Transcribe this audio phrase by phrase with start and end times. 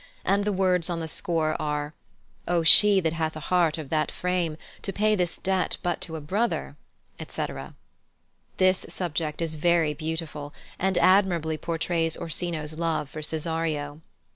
[0.25, 1.93] and the words on the score are,
[2.47, 6.15] "O, she that hath a heart of that frame, To pay this debt but to
[6.15, 6.75] a brother,"
[7.19, 7.75] etc.
[8.57, 14.01] This subject is very beautiful, and admirably portrays Orsino's love for Cesario.